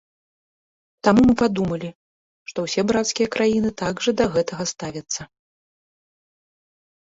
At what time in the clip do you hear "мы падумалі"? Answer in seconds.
1.29-1.89